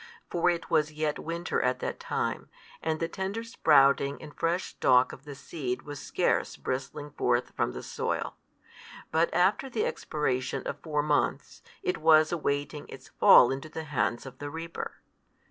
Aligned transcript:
For 0.31 0.49
it 0.49 0.71
was 0.71 0.91
yet 0.91 1.19
winter 1.19 1.61
at 1.61 1.77
that 1.77 1.99
time, 1.99 2.49
and 2.81 2.99
the 2.99 3.07
tender 3.07 3.43
sprouting 3.43 4.19
and 4.19 4.33
fresh 4.35 4.69
stalk 4.71 5.13
of 5.13 5.25
the 5.25 5.35
seed 5.35 5.83
was 5.83 5.99
scarce 5.99 6.57
bristling 6.57 7.11
forth 7.11 7.53
from 7.55 7.73
the 7.73 7.83
soil: 7.83 8.35
but 9.11 9.31
after 9.31 9.69
the 9.69 9.85
expiration 9.85 10.65
of 10.65 10.79
four 10.79 11.03
months, 11.03 11.61
it 11.83 11.99
was 11.99 12.31
awaiting 12.31 12.87
its 12.89 13.09
fall 13.09 13.51
into 13.51 13.69
the 13.69 13.83
hand 13.83 14.25
of 14.25 14.39
the 14.39 14.49
reaper. 14.49 14.95